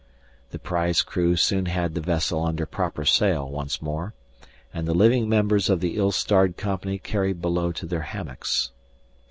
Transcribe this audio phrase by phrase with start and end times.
[0.49, 4.15] The prize crew soon had the vessel under proper sail once more
[4.73, 8.71] and the living members of the ill starred company carried below to their hammocks.